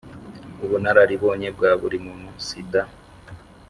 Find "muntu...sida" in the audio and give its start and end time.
2.05-2.81